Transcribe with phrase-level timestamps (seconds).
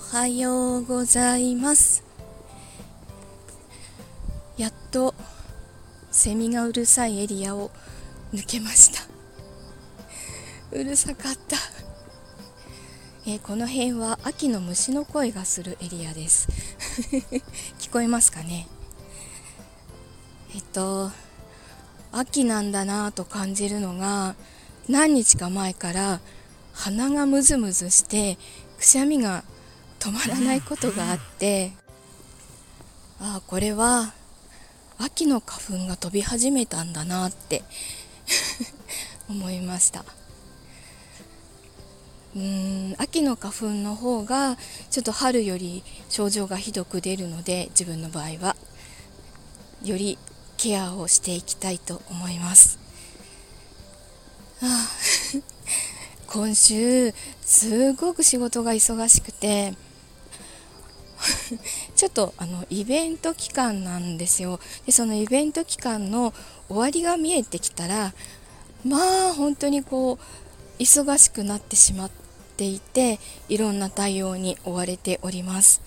[0.00, 2.02] はようございます。
[4.56, 5.14] やっと
[6.10, 7.70] セミがうるさいエリアを
[8.32, 9.02] 抜けました。
[10.72, 11.56] うるさかった。
[13.26, 16.48] えー、この辺は秋の虫の声がするエリアです。
[17.78, 18.66] 聞こえますかね？
[20.54, 21.12] えっと
[22.10, 24.34] 秋なんだなと感じるのが
[24.88, 26.20] 何日か前から
[26.72, 28.38] 鼻がムズムズして
[28.78, 29.44] くしゃみが
[30.00, 31.72] 止まらないことがあって
[33.20, 34.14] ああこれは
[34.98, 37.62] 秋の花粉が飛び始めたんだなって
[39.28, 40.04] 思いました。
[42.34, 44.56] うーん秋の花粉の方が
[44.90, 48.56] ちょっと春より症状がひどく出るので自分の場合は
[49.82, 50.18] より
[50.56, 52.78] ケアをしていきたいと思います。
[54.62, 54.88] ああ
[56.28, 57.12] 今週
[57.42, 59.74] すごく仕事が忙しくて
[61.94, 64.60] ちょっとあのイベント期間なんですよ。
[64.86, 66.32] でそのイベント期間の
[66.68, 68.14] 終わりが見えてきたら
[68.84, 72.10] まあ本当にこう忙しくなってしまっ
[72.56, 75.82] ていていろんな対応に追われております、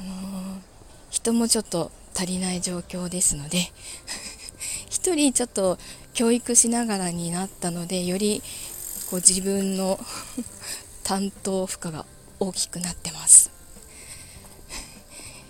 [0.00, 0.60] あのー、
[1.10, 3.70] 人もちょっと足りない状況ですので
[4.88, 5.78] 一人ちょっと
[6.14, 8.42] 教育しながらになったのでより
[9.10, 10.00] こう自分の
[11.04, 12.06] 担当負荷が
[12.40, 13.55] 大きくなってます。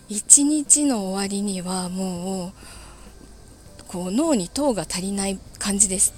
[0.09, 2.53] 一日の終わりにはもう
[3.89, 6.15] こう脳に糖が足りない感じです。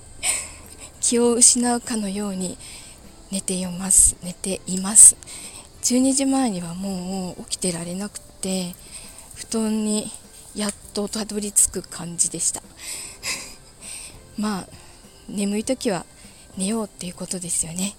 [1.00, 2.58] 気を失うかのように
[3.30, 4.16] 寝ています。
[4.22, 5.16] 寝ています。
[5.82, 8.74] 12時前にはもう起きてられなくて
[9.34, 10.10] 布団に
[10.54, 12.62] やっとたどり着く感じでした。
[14.36, 14.68] まあ
[15.28, 16.04] 眠い時は
[16.58, 17.96] 寝ようっていうことですよね。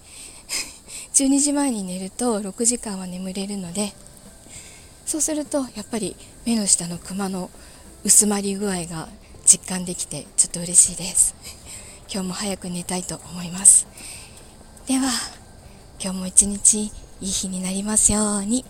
[1.15, 3.95] 12時前に寝ると6時間は眠れるので
[5.05, 7.51] そうするとやっぱり目の下のクマの
[8.03, 9.07] 薄まり具合が
[9.45, 11.35] 実感できてちょっと嬉しいです。
[12.11, 13.87] 今日も早く寝たいと思います。
[14.87, 15.09] では
[16.03, 18.65] 今日も一日いい日になりますように。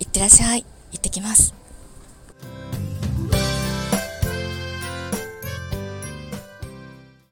[0.00, 0.64] いってらっしゃい。
[0.90, 1.61] 行ってきます。